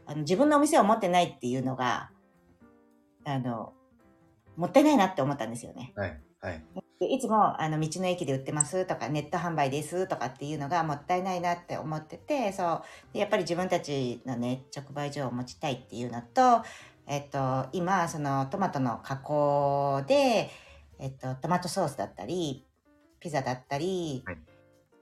[0.07, 2.11] あの自分のお店を持ってないっていうのが、
[3.25, 3.75] あの、
[4.57, 5.93] もったいないなって思ったんですよね。
[5.97, 6.21] はい。
[6.41, 6.65] はい。
[7.01, 16.63] でいつもあの道の駅で売ってますとかネット販売ですとかっていうのがもったいないなって思っててそうでやっぱり自分たちのね直売所を持ちたいっていうのと、
[17.09, 20.51] えっと、今そのトマトの加工で、
[21.01, 22.65] えっと、トマトソースだったり
[23.25, 24.39] ピザだったり、はい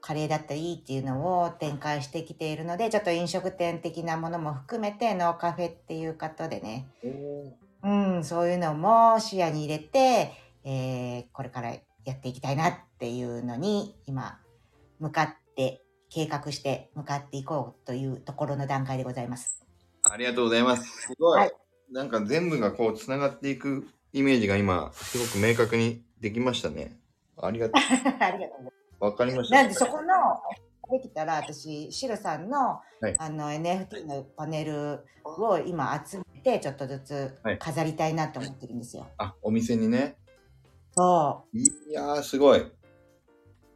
[0.05, 6.89] カレーだったりっていうのを展開してきているのでちょっと飲食店的なものも含めてノーカフェっていうことでね
[7.81, 10.33] うん、そういうのも視野に入れて、
[10.65, 14.39] えーこれからやっていきたいなっていうのに今
[14.99, 19.65] 向かって計画して向かっていこうというところの段階でございます。
[20.01, 20.83] ありがとうございます。
[20.83, 21.39] すごい。
[21.39, 21.51] はい
[21.93, 26.97] なんか全部がこう、つながっていくイメージが今、すごく明確にできましたね。
[27.41, 27.73] ありがと
[28.19, 28.49] ありが。
[28.99, 29.55] わかりました。
[29.55, 30.07] なんでそこの
[30.91, 32.57] できたら私シロさんの,、
[33.01, 39.07] はいあの NFT のパネルを今集めてちょっとずつはい飾りたいなと思ってるんですよ。
[39.17, 40.17] あ、お店にね。
[40.95, 42.71] そいやー、すごい。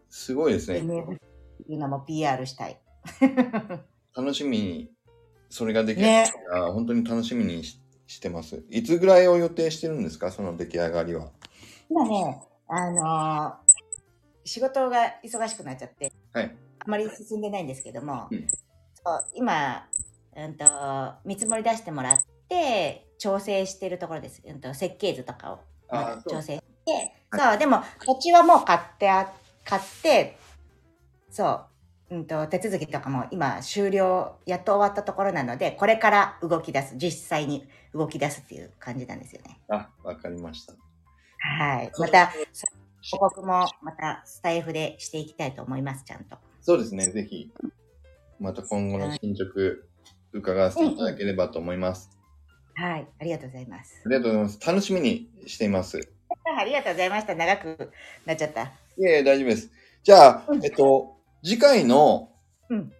[0.10, 0.76] すごいですう。
[0.76, 0.82] ね。
[0.82, 1.18] NFT っ
[1.66, 2.80] ていうのも PR したい。
[4.16, 4.92] 楽しみに、
[5.50, 8.64] それができるねあ本当に楽しみにししてます。
[8.70, 10.32] いつぐらいを予定してるんですか？
[10.32, 11.32] その出来上がりは。
[11.90, 13.88] 今ね、あのー
[14.48, 16.56] 仕事が忙しくなっちゃって、はい。
[16.80, 19.86] あまり進んでないんですけども、うんそう今、
[20.36, 20.66] うんと、
[21.24, 24.42] 見積もり出してもらって、調整してるところです。
[24.46, 25.60] うんと、設計図とかを
[26.30, 29.32] 調整して、そう、でも土地はもう買ってあ、
[29.64, 30.38] 買って、
[31.30, 31.62] そ
[32.10, 39.62] う、うんと、手続きとかも今終了、やっと終わったところなので、これから動き出す、実際に動き出すっていう感じなんですよね。
[39.70, 40.74] あ、わかりました。
[41.48, 41.92] はい。
[41.98, 42.32] また、
[43.12, 46.38] 報告もまたスタイフでしていきたいと思います、ちゃんと。
[46.62, 47.50] そうですね、ぜひ、
[48.40, 49.48] また今後の進捗、
[50.34, 52.10] 伺わせていただければと思います。
[52.76, 53.08] はい。
[53.20, 54.04] ありがとうございます。
[54.06, 54.68] ありがとうございます。
[54.68, 56.00] 楽しみにしています。
[56.60, 57.34] ありがとうございました。
[57.34, 57.92] 長く
[58.26, 58.64] なっちゃった。
[58.64, 59.72] いえ大丈夫です。
[60.04, 62.32] じゃあう、んえっと、次回の、
[62.70, 62.94] うん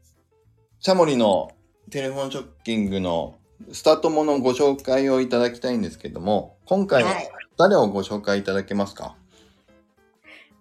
[0.80, 1.50] チャモリの
[1.90, 3.40] テレフォンショッキングの
[3.72, 9.16] スタートものご紹介をいただきたいんですけども、今回ははい誰をご紹介いただけますか？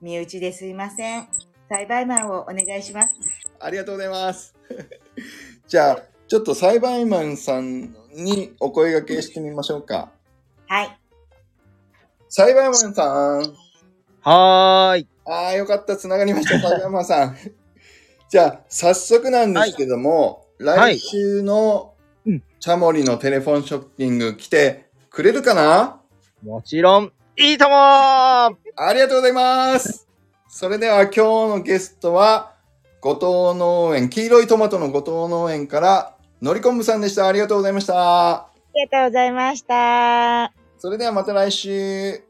[0.00, 1.28] 身内ですいません。
[1.68, 3.14] 栽培マンをお願いします。
[3.60, 4.54] ありがとうございます。
[5.66, 10.10] じゃあ、ちょっと栽培マンさんにお声掛けしてみましょうか。
[10.68, 10.98] はい。
[12.28, 13.06] 栽培マンさ
[13.38, 13.38] ん。
[14.20, 15.08] はーい。
[15.24, 15.96] ああ、よかった。
[15.96, 16.60] つながりました。
[16.60, 17.36] 栽培マンさん。
[18.28, 21.92] じゃあ、早速なんですけども、はい来週の
[22.24, 26.00] うんチャモリのテレフォンショッキング来てくれるかな？
[26.42, 30.06] もちろん、いいともーありがとうございます。
[30.48, 32.52] それでは今日のゲストは、
[33.00, 37.26] 後藤農園、黄色いトマトの後藤農園から、のりこんぶさんでした。
[37.26, 38.32] ありがとうございました。
[38.32, 40.52] ありがとうございました。
[40.78, 42.25] それではまた来週。